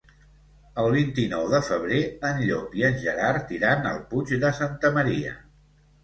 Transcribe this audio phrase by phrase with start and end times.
[0.83, 1.99] El vint-i-nou de febrer
[2.29, 5.35] en Llop i en Gerard iran al Puig de Santa Maria.